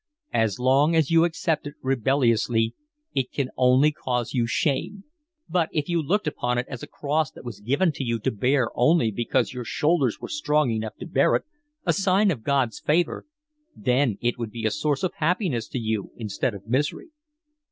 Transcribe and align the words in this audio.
"As 0.33 0.57
long 0.57 0.95
as 0.95 1.11
you 1.11 1.25
accept 1.25 1.67
it 1.67 1.75
rebelliously 1.83 2.73
it 3.13 3.31
can 3.31 3.51
only 3.55 3.91
cause 3.91 4.33
you 4.33 4.47
shame. 4.47 5.03
But 5.47 5.69
if 5.71 5.87
you 5.89 6.01
looked 6.01 6.25
upon 6.25 6.57
it 6.57 6.65
as 6.67 6.81
a 6.81 6.87
cross 6.87 7.29
that 7.29 7.45
was 7.45 7.59
given 7.59 7.91
you 7.99 8.17
to 8.17 8.31
bear 8.31 8.69
only 8.73 9.11
because 9.11 9.53
your 9.53 9.63
shoulders 9.63 10.19
were 10.19 10.27
strong 10.27 10.71
enough 10.71 10.95
to 11.01 11.05
bear 11.05 11.35
it, 11.35 11.43
a 11.85 11.93
sign 11.93 12.31
of 12.31 12.41
God's 12.41 12.79
favour, 12.79 13.27
then 13.75 14.17
it 14.21 14.39
would 14.39 14.49
be 14.49 14.65
a 14.65 14.71
source 14.71 15.03
of 15.03 15.13
happiness 15.17 15.67
to 15.67 15.77
you 15.77 16.11
instead 16.15 16.55
of 16.55 16.65
misery." 16.65 17.09